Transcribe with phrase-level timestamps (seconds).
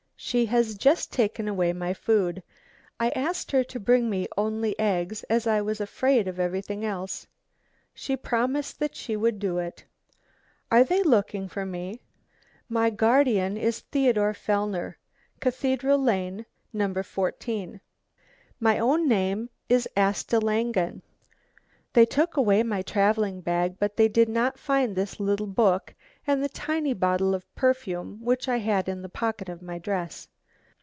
[0.23, 2.43] "She has just taken away my food.
[2.99, 7.25] I asked her to bring me only eggs as I was afraid of everything else.
[7.95, 9.83] She promised that she would do it.
[10.69, 12.01] "Are they looking for me?
[12.69, 14.99] My guardian is Theodore Fellner,
[15.39, 16.45] Cathedral Lane,
[17.03, 17.81] 14.
[18.59, 21.01] My own name is Asta Langen.
[21.93, 25.93] "They took away my travelling bag, but they did not find this little book
[26.25, 30.29] and the tiny bottle of perfume which I had in the pocket of my dress.